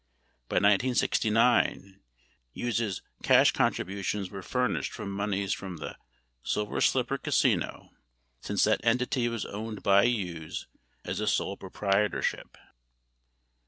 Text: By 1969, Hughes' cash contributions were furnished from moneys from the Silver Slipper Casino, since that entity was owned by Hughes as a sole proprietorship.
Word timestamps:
By 0.49 0.55
1969, 0.55 1.99
Hughes' 2.53 3.03
cash 3.21 3.51
contributions 3.51 4.31
were 4.31 4.41
furnished 4.41 4.91
from 4.93 5.11
moneys 5.11 5.53
from 5.53 5.77
the 5.77 5.95
Silver 6.41 6.81
Slipper 6.81 7.19
Casino, 7.19 7.91
since 8.39 8.63
that 8.63 8.81
entity 8.83 9.29
was 9.29 9.45
owned 9.45 9.83
by 9.83 10.05
Hughes 10.07 10.65
as 11.05 11.19
a 11.19 11.27
sole 11.27 11.55
proprietorship. 11.55 12.57